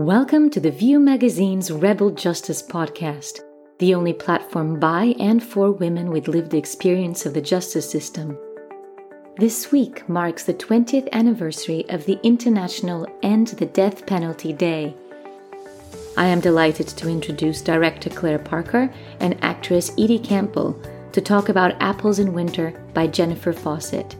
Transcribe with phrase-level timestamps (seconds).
[0.00, 3.40] Welcome to the View Magazine's Rebel Justice podcast,
[3.80, 8.38] the only platform by and for women with lived experience of the justice system.
[9.36, 14.94] This week marks the 20th anniversary of the International End the Death Penalty Day.
[16.16, 18.90] I am delighted to introduce director Claire Parker
[19.20, 20.80] and actress Edie Campbell
[21.12, 24.16] to talk about Apples in Winter by Jennifer Fawcett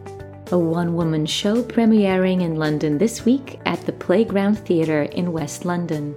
[0.51, 5.65] a one woman show premiering in London this week at the Playground Theatre in West
[5.65, 6.15] London.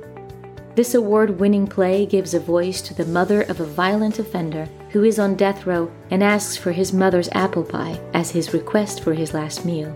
[0.74, 5.04] This award winning play gives a voice to the mother of a violent offender who
[5.04, 9.14] is on death row and asks for his mother's apple pie as his request for
[9.14, 9.94] his last meal.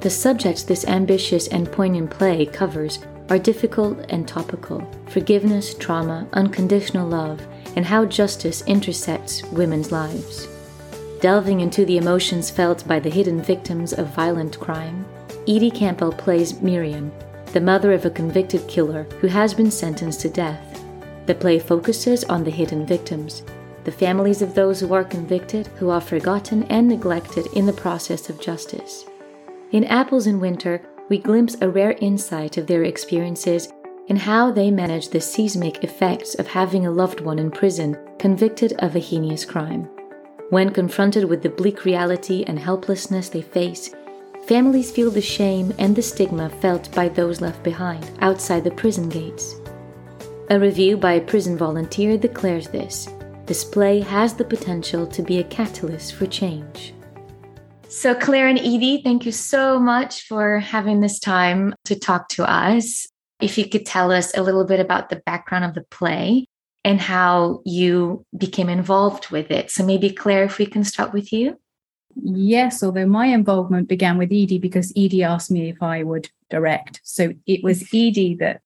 [0.00, 2.98] The subjects this ambitious and poignant play covers
[3.28, 7.40] are difficult and topical forgiveness, trauma, unconditional love,
[7.76, 10.48] and how justice intersects women's lives.
[11.20, 15.04] Delving into the emotions felt by the hidden victims of violent crime,
[15.46, 17.12] Edie Campbell plays Miriam,
[17.52, 20.82] the mother of a convicted killer who has been sentenced to death.
[21.26, 23.42] The play focuses on the hidden victims,
[23.84, 28.30] the families of those who are convicted, who are forgotten and neglected in the process
[28.30, 29.04] of justice.
[29.72, 33.70] In Apples in Winter, we glimpse a rare insight of their experiences
[34.08, 38.72] and how they manage the seismic effects of having a loved one in prison convicted
[38.78, 39.88] of a heinous crime.
[40.50, 43.94] When confronted with the bleak reality and helplessness they face,
[44.48, 49.08] families feel the shame and the stigma felt by those left behind outside the prison
[49.08, 49.54] gates.
[50.50, 53.08] A review by a prison volunteer declares this
[53.46, 56.94] this play has the potential to be a catalyst for change.
[57.88, 62.48] So, Claire and Edie, thank you so much for having this time to talk to
[62.48, 63.06] us.
[63.40, 66.46] If you could tell us a little bit about the background of the play
[66.84, 69.70] and how you became involved with it.
[69.70, 71.58] So maybe Claire, if we can start with you.
[72.16, 77.00] Yes, although my involvement began with Edie because Edie asked me if I would direct.
[77.04, 78.62] So it was Edie that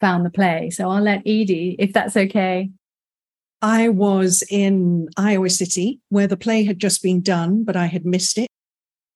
[0.00, 0.70] found the play.
[0.70, 2.70] So I'll let Edie, if that's okay.
[3.62, 8.06] I was in Iowa City where the play had just been done, but I had
[8.06, 8.48] missed it.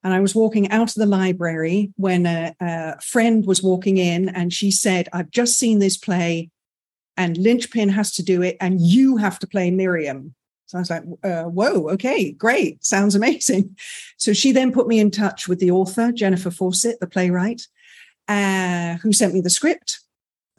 [0.02, 4.30] And I was walking out of the library when a, a friend was walking in
[4.30, 6.48] and she said, I've just seen this play
[7.20, 10.34] and Lynchpin has to do it, and you have to play Miriam.
[10.64, 13.76] So I was like, uh, whoa, okay, great, sounds amazing.
[14.16, 17.66] So she then put me in touch with the author, Jennifer Fawcett, the playwright,
[18.28, 20.00] uh, who sent me the script.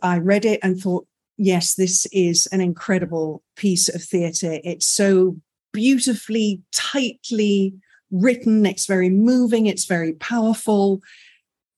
[0.01, 1.05] I read it and thought,
[1.37, 4.59] yes, this is an incredible piece of theatre.
[4.63, 5.37] It's so
[5.73, 7.75] beautifully, tightly
[8.09, 11.01] written, it's very moving, it's very powerful.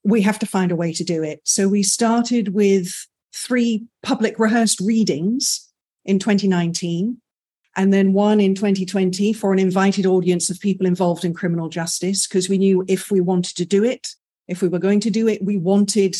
[0.06, 1.42] We have to find a way to do it.
[1.44, 5.70] So we started with three public rehearsed readings
[6.06, 7.18] in 2019
[7.76, 12.28] and then one in 2020 for an invited audience of people involved in criminal justice
[12.28, 14.10] because we knew if we wanted to do it
[14.48, 16.16] if we were going to do it we wanted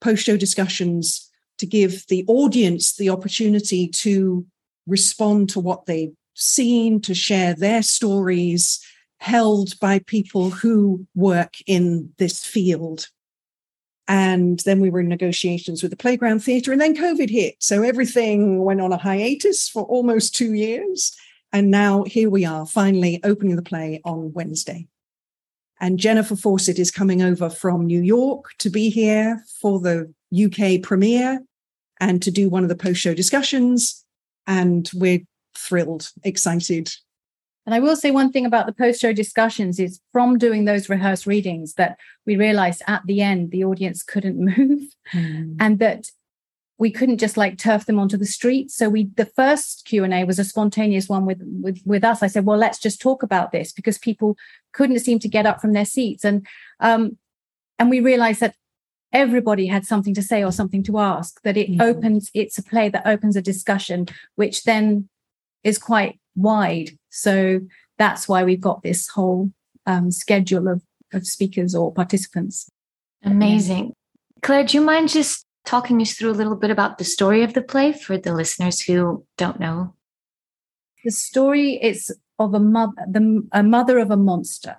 [0.00, 4.46] post show discussions to give the audience the opportunity to
[4.86, 8.80] respond to what they've seen to share their stories
[9.18, 13.08] held by people who work in this field
[14.08, 17.56] and then we were in negotiations with the Playground Theatre, and then COVID hit.
[17.58, 21.14] So everything went on a hiatus for almost two years.
[21.52, 24.88] And now here we are, finally opening the play on Wednesday.
[25.80, 30.82] And Jennifer Fawcett is coming over from New York to be here for the UK
[30.82, 31.40] premiere
[32.00, 34.04] and to do one of the post show discussions.
[34.46, 35.20] And we're
[35.54, 36.90] thrilled, excited
[37.68, 40.88] and I will say one thing about the post show discussions is from doing those
[40.88, 44.80] rehearsed readings that we realized at the end the audience couldn't move
[45.12, 45.54] mm.
[45.60, 46.06] and that
[46.78, 48.70] we couldn't just like turf them onto the street.
[48.70, 52.22] So we the first Q&A was a spontaneous one with with with us.
[52.22, 54.34] I said, "Well, let's just talk about this because people
[54.72, 56.46] couldn't seem to get up from their seats." And
[56.80, 57.18] um
[57.78, 58.54] and we realized that
[59.12, 61.82] everybody had something to say or something to ask that it mm.
[61.82, 64.06] opens it's a play that opens a discussion
[64.36, 65.08] which then
[65.64, 66.90] is quite wide.
[67.10, 67.60] So
[67.98, 69.50] that's why we've got this whole
[69.86, 70.82] um, schedule of,
[71.12, 72.70] of speakers or participants.
[73.22, 73.92] Amazing.
[74.42, 77.54] Claire, do you mind just talking us through a little bit about the story of
[77.54, 79.94] the play for the listeners who don't know?
[81.04, 84.76] The story is of a mother, the, a mother of a monster,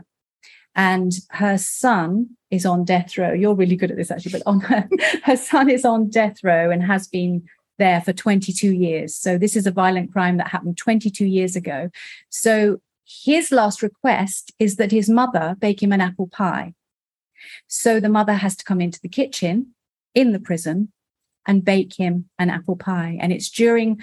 [0.75, 3.33] and her son is on death row.
[3.33, 4.88] You're really good at this, actually, but on her,
[5.23, 7.44] her son is on death row and has been
[7.79, 9.15] there for 22 years.
[9.15, 11.89] So this is a violent crime that happened 22 years ago.
[12.29, 16.75] So his last request is that his mother bake him an apple pie.
[17.67, 19.73] So the mother has to come into the kitchen
[20.13, 20.91] in the prison
[21.47, 23.17] and bake him an apple pie.
[23.19, 24.01] And it's during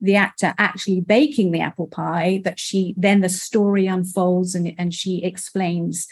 [0.00, 4.92] the actor actually baking the apple pie that she then the story unfolds and, and
[4.92, 6.08] she explains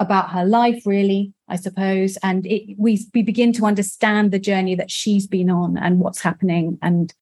[0.00, 2.18] about her life really I suppose.
[2.22, 6.20] And it, we we begin to understand the journey that she's been on and what's
[6.20, 7.12] happening, and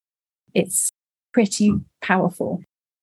[0.55, 0.91] it's
[1.33, 2.63] pretty powerful.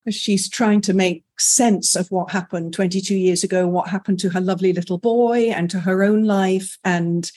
[0.10, 4.42] She's trying to make sense of what happened 22 years ago, what happened to her
[4.42, 7.32] lovely little boy and to her own life, and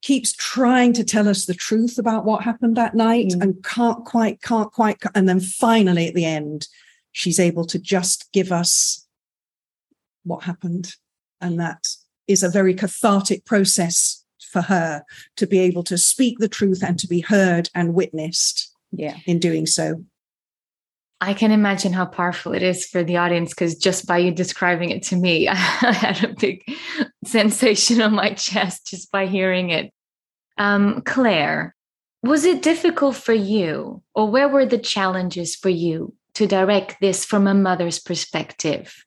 [0.00, 3.42] keeps trying to tell us the truth about what happened that night mm.
[3.42, 4.98] and can't quite, can't quite.
[5.14, 6.68] And then finally at the end,
[7.12, 9.06] she's able to just give us
[10.24, 10.94] what happened.
[11.40, 11.84] And that
[12.28, 15.02] is a very cathartic process for her
[15.36, 19.38] to be able to speak the truth and to be heard and witnessed yeah in
[19.38, 20.04] doing so
[21.20, 24.90] I can imagine how powerful it is for the audience because just by you describing
[24.90, 26.62] it to me, I had a big
[27.24, 29.92] sensation on my chest just by hearing it.
[30.58, 31.74] Um, Claire,
[32.22, 37.24] was it difficult for you, or where were the challenges for you to direct this
[37.24, 39.04] from a mother's perspective?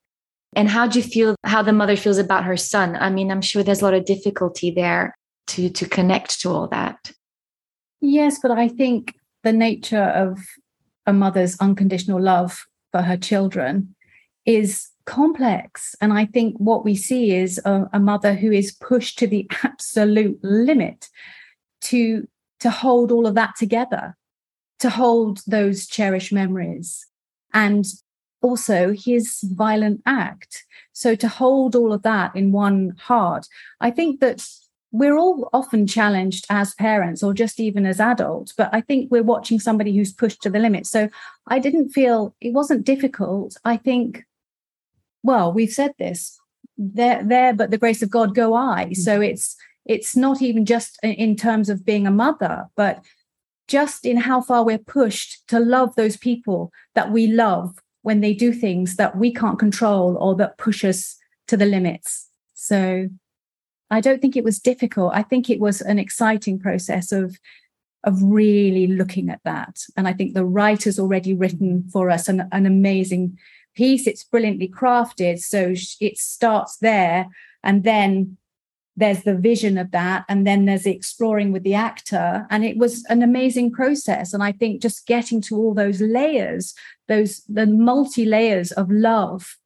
[0.53, 2.97] And how do you feel how the mother feels about her son?
[2.97, 5.15] I mean, I'm sure there's a lot of difficulty there
[5.47, 7.11] to to connect to all that.
[8.01, 10.39] Yes, but I think the nature of
[11.05, 13.95] a mother's unconditional love for her children
[14.45, 15.95] is complex.
[16.01, 19.49] And I think what we see is a, a, mother who is pushed to the
[19.63, 21.09] absolute limit
[21.81, 22.27] to,
[22.59, 24.15] to hold all of that together,
[24.79, 27.07] to hold those cherished memories.
[27.53, 27.85] And
[28.41, 30.65] also his violent act.
[30.93, 33.47] So to hold all of that in one heart,
[33.79, 34.45] I think that
[34.91, 39.23] we're all often challenged as parents or just even as adults, but I think we're
[39.23, 40.85] watching somebody who's pushed to the limit.
[40.85, 41.07] So
[41.47, 43.55] I didn't feel it wasn't difficult.
[43.63, 44.25] I think,
[45.23, 46.37] well, we've said this,
[46.77, 48.85] there, there, but the grace of God go I.
[48.85, 48.93] Mm-hmm.
[48.95, 49.55] So it's
[49.85, 53.03] it's not even just in terms of being a mother, but
[53.67, 58.33] just in how far we're pushed to love those people that we love when they
[58.33, 61.17] do things that we can't control or that push us
[61.47, 62.27] to the limits.
[62.53, 63.07] So
[63.89, 65.11] I don't think it was difficult.
[65.13, 67.37] I think it was an exciting process of
[68.03, 69.77] of really looking at that.
[69.95, 73.37] And I think the writer's already written for us an, an amazing
[73.75, 74.07] piece.
[74.07, 75.39] It's brilliantly crafted.
[75.39, 77.27] So it starts there
[77.63, 78.37] and then
[79.01, 82.45] there's the vision of that and then there's the exploring with the actor.
[82.49, 84.33] And it was an amazing process.
[84.33, 86.73] And i think just getting to all those layers
[87.07, 89.57] those the multi layers of love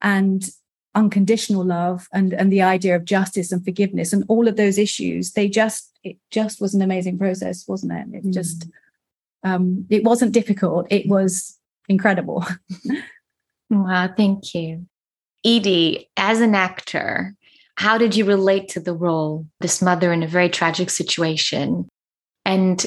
[0.00, 0.50] and
[0.94, 5.32] unconditional love and and the idea of justice and forgiveness and all of those issues
[5.32, 8.06] they just it just was an amazing process wasn't it?
[8.18, 8.32] It mm.
[8.32, 8.68] just
[9.42, 10.86] um it wasn't difficult.
[10.90, 11.58] It was
[11.88, 12.44] incredible.
[13.68, 14.86] Wow thank you.
[15.44, 17.34] Edie as an actor
[17.76, 21.88] how did you relate to the role this mother in a very tragic situation
[22.44, 22.86] and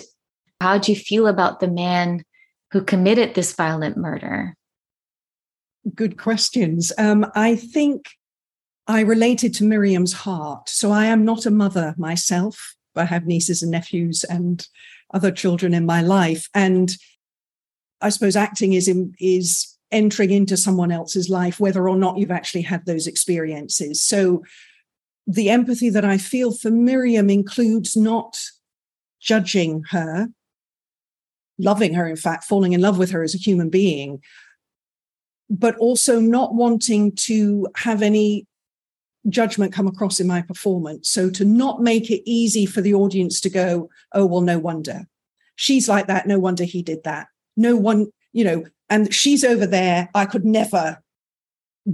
[0.62, 2.24] how do you feel about the man
[2.71, 4.56] who committed this violent murder?
[5.95, 6.91] Good questions.
[6.97, 8.09] Um, I think
[8.88, 10.68] I related to Miriam's heart.
[10.68, 12.75] So I am not a mother myself.
[12.95, 14.68] I have nieces and nephews and
[15.13, 16.50] other children in my life.
[16.53, 16.95] And
[18.01, 22.31] I suppose acting is in, is entering into someone else's life, whether or not you've
[22.31, 24.03] actually had those experiences.
[24.03, 24.44] So
[25.30, 28.36] the empathy that I feel for Miriam includes not
[29.22, 30.28] judging her,
[31.60, 34.24] loving her, in fact, falling in love with her as a human being,
[35.48, 38.48] but also not wanting to have any
[39.28, 41.08] judgment come across in my performance.
[41.10, 45.06] So to not make it easy for the audience to go, oh, well, no wonder.
[45.58, 46.26] She's like that.
[46.26, 47.28] No wonder he did that.
[47.56, 50.09] No one, you know, and she's over there.
[50.16, 51.04] I could never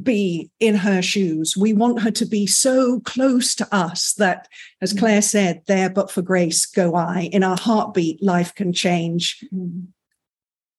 [0.01, 1.55] be in her shoes.
[1.55, 4.47] We want her to be so close to us that,
[4.81, 4.99] as mm.
[4.99, 7.29] Claire said, there but for grace go I.
[7.31, 9.43] In our heartbeat, life can change.
[9.53, 9.87] Mm.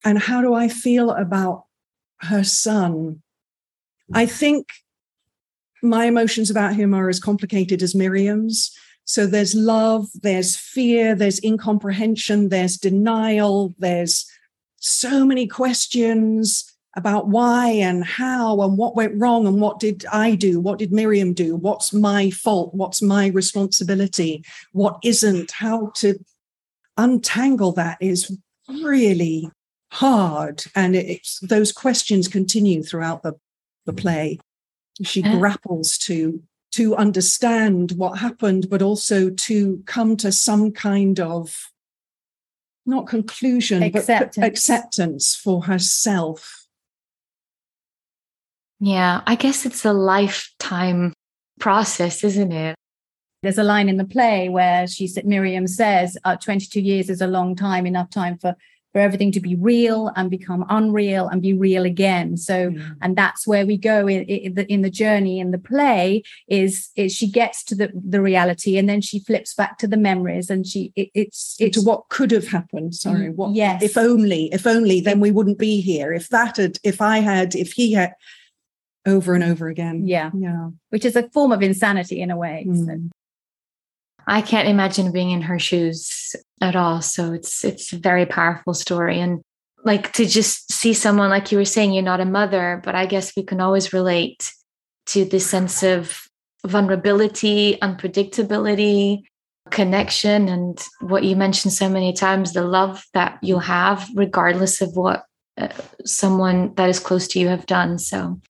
[0.05, 1.65] And how do I feel about
[2.21, 3.23] her son?
[4.13, 4.69] I think
[5.83, 8.77] my emotions about him are as complicated as Miriam's.
[9.05, 14.31] So there's love, there's fear, there's incomprehension, there's denial, there's
[14.79, 20.35] so many questions about why and how and what went wrong and what did I
[20.35, 20.59] do?
[20.59, 21.55] What did Miriam do?
[21.55, 22.75] What's my fault?
[22.75, 24.43] What's my responsibility?
[24.73, 25.51] What isn't?
[25.51, 26.19] How to
[26.97, 28.37] untangle that is
[28.69, 29.51] really
[29.93, 30.65] hard.
[30.75, 33.35] And it's, those questions continue throughout the,
[33.85, 33.99] the mm.
[33.99, 34.39] play.
[35.03, 35.39] She yeah.
[35.39, 41.71] grapples to to understand what happened, but also to come to some kind of
[42.85, 44.37] not conclusion, acceptance.
[44.37, 46.56] but acceptance for herself
[48.81, 51.13] yeah, I guess it's a lifetime
[51.59, 52.77] process, isn't it?
[53.43, 57.21] There's a line in the play where she said, Miriam says, uh, 22 years is
[57.21, 58.57] a long time, enough time for,
[58.93, 62.37] for everything to be real and become unreal and be real again.
[62.37, 62.97] So, mm.
[63.01, 66.91] and that's where we go in, in, the, in the journey in the play is,
[66.97, 70.51] is she gets to the, the reality and then she flips back to the memories
[70.51, 72.95] and she, it, it's, it's to what could have happened.
[72.95, 73.31] Sorry.
[73.31, 73.83] What, yes.
[73.83, 76.13] If only, if only, then we wouldn't be here.
[76.13, 78.15] If that had, if I had, if he had,
[79.07, 80.07] over and over again.
[80.07, 80.31] Yeah.
[80.35, 80.71] Yeah.
[80.91, 82.67] Which is a form of insanity in a way.
[82.69, 82.87] Mm.
[82.87, 83.11] So.
[84.27, 87.01] I can't imagine being in her shoes at all.
[87.01, 89.21] So it's it's a very powerful story.
[89.21, 89.41] And
[89.85, 93.07] like to just see someone like you were saying, you're not a mother, but I
[93.07, 94.53] guess we can always relate
[95.07, 96.27] to this sense of
[96.67, 99.23] vulnerability, unpredictability,
[99.71, 104.97] connection, and what you mentioned so many times, the love that you'll have regardless of
[104.97, 105.25] what
[105.57, 105.69] uh,
[106.05, 107.99] someone that is close to you have done.
[107.99, 108.41] So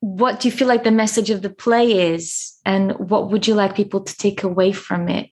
[0.00, 3.54] what do you feel like the message of the play is and what would you
[3.54, 5.30] like people to take away from it?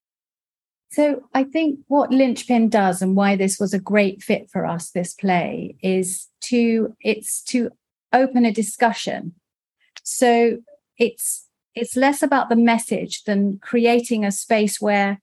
[0.91, 4.91] So i think what lynchpin does and why this was a great fit for us
[4.91, 7.71] this play is to it's to
[8.13, 9.35] open a discussion.
[10.03, 10.59] So
[10.97, 15.21] it's it's less about the message than creating a space where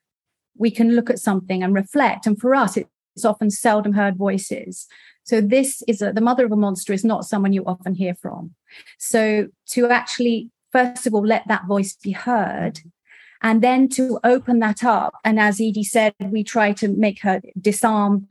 [0.58, 2.26] we can look at something and reflect.
[2.26, 4.88] And for us it's often seldom heard voices
[5.26, 8.14] so this is a, the mother of a monster is not someone you often hear
[8.14, 8.52] from.
[9.00, 12.80] So to actually, first of all, let that voice be heard
[13.42, 15.16] and then to open that up.
[15.24, 18.28] And as Edie said, we try to make her disarm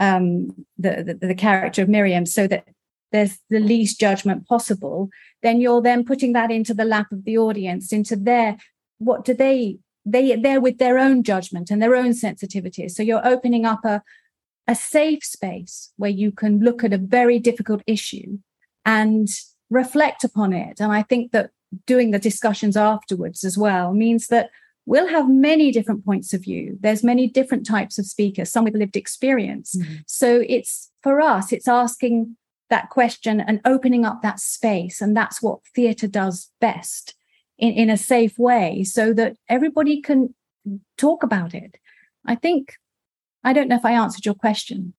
[0.00, 2.64] um, the, the, the character of Miriam so that
[3.12, 5.10] there's the least judgment possible.
[5.42, 8.56] Then you're then putting that into the lap of the audience, into their
[8.98, 12.92] what do they they they're with their own judgment and their own sensitivities.
[12.92, 14.02] So you're opening up a
[14.68, 18.38] a safe space where you can look at a very difficult issue
[18.84, 19.28] and
[19.70, 20.78] reflect upon it.
[20.78, 21.50] And I think that
[21.86, 24.50] doing the discussions afterwards as well means that
[24.86, 26.78] we'll have many different points of view.
[26.80, 29.74] There's many different types of speakers, some with lived experience.
[29.74, 29.94] Mm-hmm.
[30.06, 32.36] So it's for us, it's asking
[32.70, 35.00] that question and opening up that space.
[35.00, 37.14] And that's what theatre does best
[37.58, 40.34] in, in a safe way so that everybody can
[40.96, 41.78] talk about it.
[42.26, 42.74] I think
[43.44, 44.94] I don't know if I answered your question.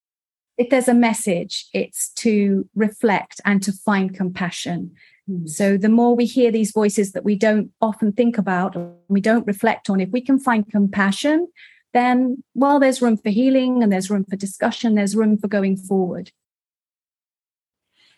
[0.57, 4.91] If there's a message, it's to reflect and to find compassion.
[5.29, 5.47] Mm.
[5.47, 8.75] So the more we hear these voices that we don't often think about
[9.07, 11.47] we don't reflect on, if we can find compassion,
[11.93, 15.77] then well, there's room for healing and there's room for discussion, there's room for going
[15.77, 16.31] forward.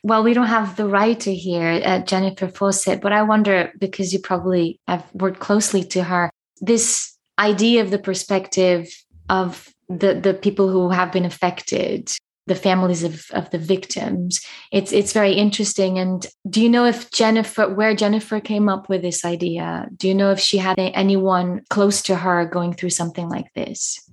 [0.04, 4.20] Well, we don't have the writer here, uh, Jennifer Fawcett, but I wonder because you
[4.20, 8.90] probably have worked closely to her, this idea of the perspective
[9.30, 12.12] of the the people who have been affected
[12.48, 14.42] the families of, of the victims.
[14.72, 16.00] It's it's very interesting.
[16.00, 19.88] And do you know if jennifer where jennifer came up with this idea?
[19.96, 24.10] Do you know if she had anyone close to her going through something like this?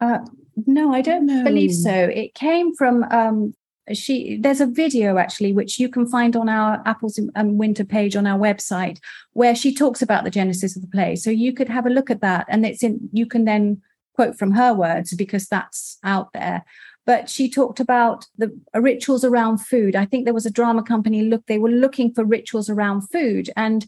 [0.00, 0.18] Uh,
[0.66, 1.44] no i don't no.
[1.44, 1.92] believe so.
[1.92, 3.54] It came from um,
[3.92, 8.16] she there's a video actually which you can find on our apples in winter page
[8.16, 8.98] on our website
[9.32, 11.16] where she talks about the genesis of the play.
[11.16, 13.82] So you could have a look at that and it's in you can then
[14.20, 16.62] quote from her words because that's out there
[17.06, 20.82] but she talked about the uh, rituals around food i think there was a drama
[20.82, 23.86] company look they were looking for rituals around food and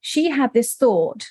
[0.00, 1.28] she had this thought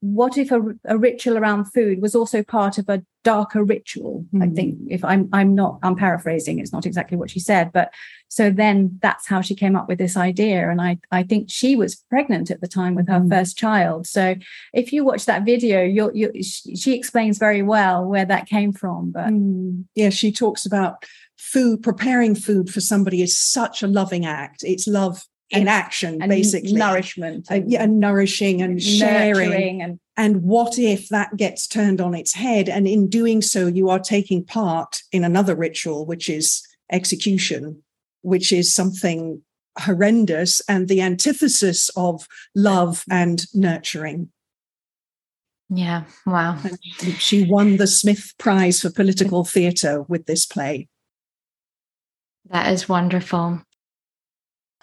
[0.00, 4.42] what if a, a, ritual around food was also part of a darker ritual mm.
[4.42, 4.54] i hmm.
[4.54, 7.92] think if i'm i'm not i'm paraphrasing it's not exactly what she said but
[8.32, 11.76] so then that's how she came up with this idea and i i think she
[11.76, 13.30] was pregnant at the time with her mm.
[13.30, 14.34] first child so
[14.72, 19.10] if you watch that video you'll you she explains very well where that came from
[19.12, 19.84] but mm.
[19.94, 21.04] yeah she talks about
[21.36, 26.30] food preparing food for somebody is such a loving act it's love in action, and
[26.30, 29.82] basically nourishment, and, yeah, and nourishing and sharing.
[29.82, 32.70] And, and what if that gets turned on its head?
[32.70, 37.82] And in doing so, you are taking part in another ritual, which is execution,
[38.22, 39.42] which is something
[39.78, 44.30] horrendous and the antithesis of love and nurturing.
[45.68, 46.58] Yeah, wow.
[46.62, 50.88] And she won the Smith Prize for Political Theatre with this play.
[52.50, 53.62] That is wonderful.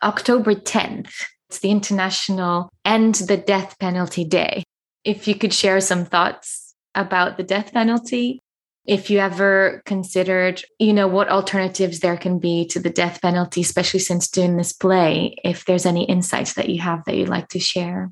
[0.01, 1.11] October 10th.
[1.49, 4.63] It's the International End the Death Penalty Day.
[5.03, 8.39] If you could share some thoughts about the death penalty,
[8.89, 13.61] if you ever considered, you know, what alternatives there can be to the death penalty,
[13.61, 17.49] especially since doing this play, if there's any insights that you have that you'd like
[17.49, 18.11] to share.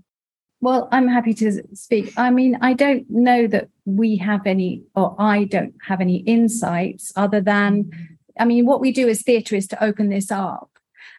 [0.61, 2.13] Well, I'm happy to speak.
[2.17, 7.11] I mean, I don't know that we have any, or I don't have any insights
[7.15, 7.91] other than,
[8.39, 10.69] I mean, what we do as theatre is to open this up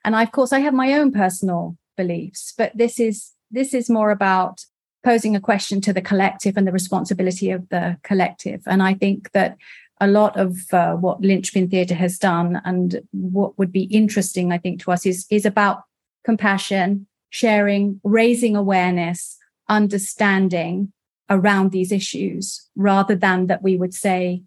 [0.04, 3.90] and I, of course, I have my own personal beliefs, but this is this is
[3.90, 4.64] more about
[5.04, 8.62] posing a question to the collective and the responsibility of the collective.
[8.66, 9.56] And I think that
[10.00, 14.58] a lot of uh, what Lynchpin Theatre has done and what would be interesting, I
[14.58, 15.82] think, to us is, is about
[16.24, 19.36] compassion, sharing, raising awareness,
[19.68, 20.92] understanding
[21.30, 24.42] around these issues rather than that we would say,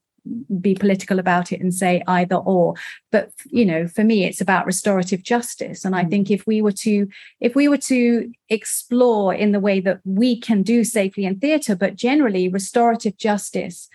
[0.59, 2.75] be political about it and say either or.
[3.11, 5.85] But you know for me it's about restorative justice.
[5.85, 6.09] And i mm.
[6.09, 7.07] think if we were to
[7.39, 11.75] if we were to explore in the way that we can do safely in theatre
[11.75, 13.89] but generally restorative justice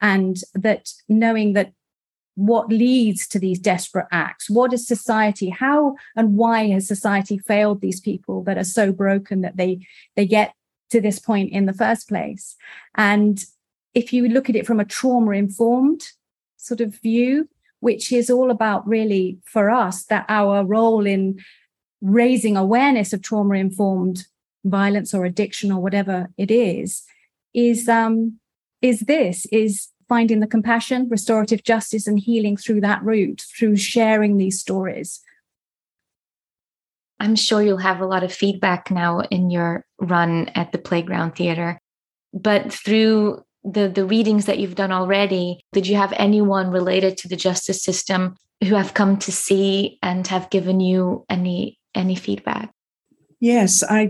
[0.00, 1.72] and that knowing that
[2.34, 7.80] what leads to these desperate acts what is society how and why has society failed
[7.80, 9.86] these people that are so broken that they
[10.16, 10.54] they get
[10.92, 12.54] to this point in the first place?
[12.94, 13.42] And
[13.94, 16.02] if you look at it from a trauma informed
[16.56, 17.48] sort of view
[17.80, 21.40] which is all about really for us that our role in
[22.00, 24.26] raising awareness of trauma informed
[24.64, 27.02] violence or addiction or whatever it is
[27.54, 28.38] is um
[28.80, 34.36] is this is finding the compassion, restorative justice, and healing through that route, through sharing
[34.36, 35.20] these stories.
[37.18, 41.36] I'm sure you'll have a lot of feedback now in your run at the Playground
[41.36, 41.80] Theatre.
[42.34, 47.28] But through the, the readings that you've done already, did you have anyone related to
[47.28, 52.72] the justice system who have come to see and have given you any any feedback?
[53.40, 54.08] Yes, I.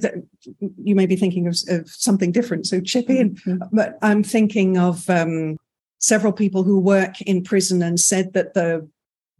[0.61, 3.35] You may be thinking of, of something different, so chip in.
[3.37, 3.62] Mm-hmm.
[3.73, 5.56] But I'm thinking of um,
[5.99, 8.88] several people who work in prison and said that the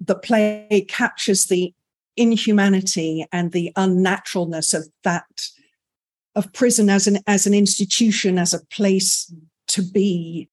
[0.01, 1.75] the play captures the
[2.17, 5.49] inhumanity and the unnaturalness of that
[6.35, 9.33] of prison as an as an institution as a place
[9.69, 10.49] to be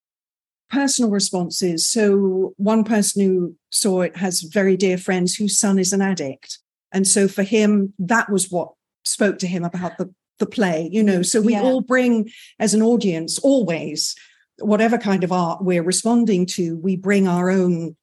[0.70, 1.86] personal responses.
[1.86, 6.58] So one person who saw it has very dear friends whose son is an addict.
[6.92, 8.72] And so for him that was what
[9.04, 11.22] spoke to him about the the play you know?
[11.22, 11.62] So we yeah.
[11.62, 14.14] all bring as an audience always
[14.60, 17.96] whatever kind of art we're responding to, we bring our own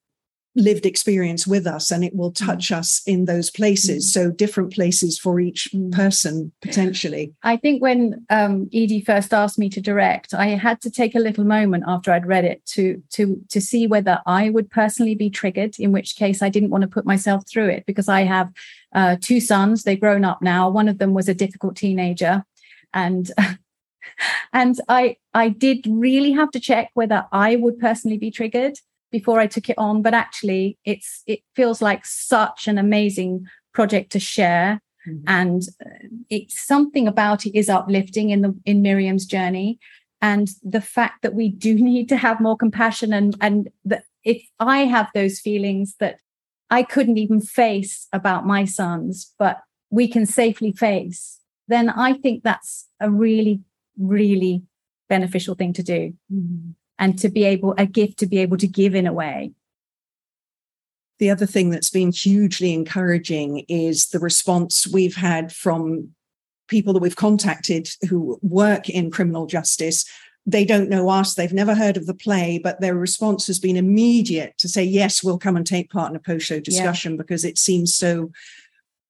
[0.58, 2.46] lived experience with us and it will mm.
[2.46, 4.10] touch us in those places mm.
[4.10, 5.92] so different places for each mm.
[5.92, 10.90] person potentially i think when um, edie first asked me to direct i had to
[10.90, 14.70] take a little moment after i'd read it to to to see whether i would
[14.70, 18.10] personally be triggered in which case i didn't want to put myself through it because
[18.10, 18.52] i have
[18.94, 22.44] uh, two sons they've grown up now one of them was a difficult teenager
[22.94, 23.32] and
[24.54, 28.78] and I I did really have to check whether I would personally be triggered
[29.18, 30.02] before I took it on.
[30.02, 35.24] But actually, it's it feels like such an amazing project to share, mm-hmm.
[35.28, 39.80] and uh, it's something about it is uplifting in the in Miriam's journey,
[40.22, 44.42] and the fact that we do need to have more compassion and and that if
[44.60, 46.20] I have those feelings that
[46.70, 52.44] I couldn't even face about my sons, but we can safely face, then I think
[52.44, 53.62] that's a really
[53.98, 54.62] really
[55.10, 56.72] beneficial thing to do mm-hmm.
[57.00, 59.52] And to be able a gift to be able to give in a way
[61.20, 66.10] the other thing that's been hugely encouraging is the response we've had from
[66.68, 70.06] people that we've contacted who work in criminal justice
[70.46, 73.76] they don't know us they've never heard of the play but their response has been
[73.76, 77.18] immediate to say yes we'll come and take part in a post show discussion yeah.
[77.18, 78.32] because it seems so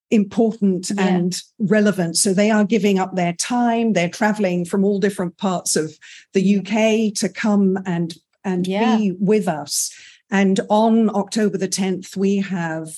[0.10, 1.08] important yeah.
[1.08, 2.18] and relevant.
[2.18, 3.94] So they are giving up their time.
[3.94, 5.98] They're traveling from all different parts of
[6.34, 8.98] the UK to come and and yeah.
[8.98, 9.92] be with us.
[10.30, 12.90] And on October the 10th, we have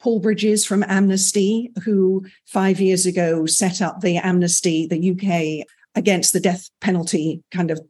[0.00, 6.32] Paul Bridges from Amnesty, who five years ago set up the Amnesty, the UK against
[6.32, 7.80] the death penalty kind of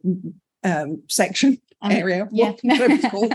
[0.63, 2.27] um, section um, area.
[2.31, 2.53] Yeah.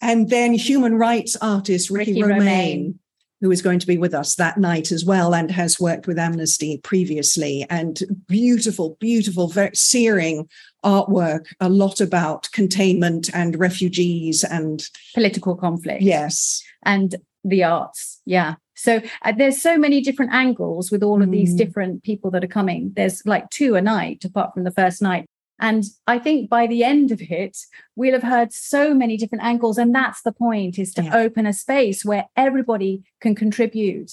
[0.00, 2.98] and then human rights artist Ricky, Ricky Romain, Romain
[3.40, 6.18] who is going to be with us that night as well and has worked with
[6.18, 7.66] Amnesty previously.
[7.68, 10.48] And beautiful, beautiful, very searing
[10.84, 14.82] artwork, a lot about containment and refugees and
[15.14, 16.02] political conflict.
[16.02, 16.62] Yes.
[16.84, 18.20] And the arts.
[18.24, 18.54] Yeah.
[18.74, 21.58] So uh, there's so many different angles with all of these mm.
[21.58, 22.92] different people that are coming.
[22.94, 25.26] There's like two a night, apart from the first night.
[25.58, 27.56] And I think by the end of it,
[27.94, 29.78] we'll have heard so many different angles.
[29.78, 31.16] And that's the point is to yeah.
[31.16, 34.12] open a space where everybody can contribute.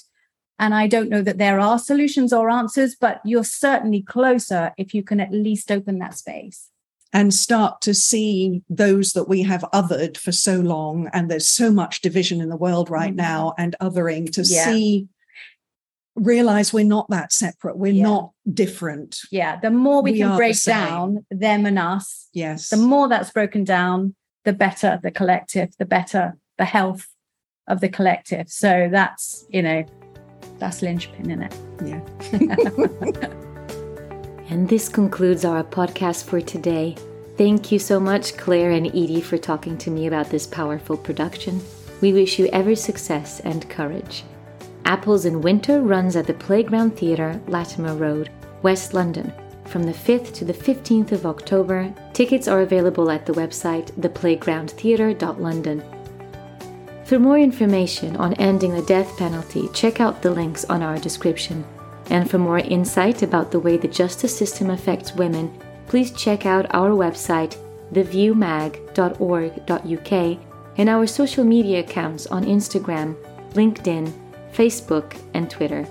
[0.59, 4.93] And I don't know that there are solutions or answers, but you're certainly closer if
[4.93, 6.69] you can at least open that space.
[7.11, 11.09] And start to see those that we have othered for so long.
[11.13, 13.17] And there's so much division in the world right mm-hmm.
[13.17, 14.65] now and othering to yeah.
[14.65, 15.09] see
[16.15, 17.77] realize we're not that separate.
[17.77, 18.03] We're yeah.
[18.03, 19.19] not different.
[19.31, 22.69] Yeah the more we, we can break the down them and us yes.
[22.69, 27.07] the more that's broken down the better the collective the better the health
[27.67, 28.49] of the collective.
[28.49, 29.85] So that's you know
[30.59, 31.55] that's lynchpin in it?
[31.83, 33.39] Yeah.
[34.49, 36.95] And this concludes our podcast for today.
[37.37, 41.59] Thank you so much, Claire and Edie, for talking to me about this powerful production.
[42.01, 44.23] We wish you every success and courage.
[44.85, 48.29] Apples in Winter runs at the Playground Theatre, Latimer Road,
[48.63, 49.31] West London,
[49.65, 51.91] from the 5th to the 15th of October.
[52.13, 55.83] Tickets are available at the website theplaygroundtheatre.london.
[57.05, 61.63] For more information on ending the death penalty, check out the links on our description.
[62.09, 66.73] And for more insight about the way the justice system affects women, please check out
[66.73, 67.55] our website,
[67.93, 70.37] theviewmag.org.uk,
[70.77, 73.15] and our social media accounts on Instagram,
[73.53, 74.13] LinkedIn,
[74.53, 75.87] Facebook, and Twitter.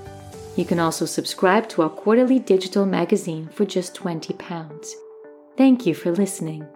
[0.57, 4.95] You can also subscribe to our quarterly digital magazine for just £20.
[5.57, 6.67] Thank you for listening.